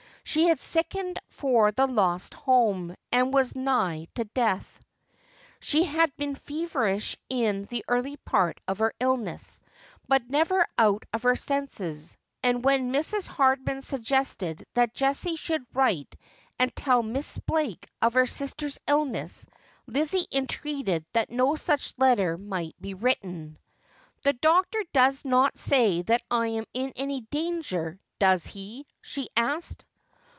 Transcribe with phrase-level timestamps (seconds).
[0.23, 4.79] She had sickened for the lost home, and was nigh to death.
[5.59, 9.61] She had been feverish in the early part of her illness,
[10.07, 13.27] but never out of her senses: and when Mrs.
[13.27, 16.15] Hardman suggested that Jessie should write
[16.57, 19.45] and tell Miss Blake of her sister's illness,
[19.85, 23.57] Lizzie entreated that no such letter might be written.'
[24.23, 29.83] The doctor does not say that I'm in any danger, does he?' she asked.